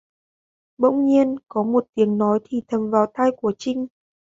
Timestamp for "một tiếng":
1.63-2.17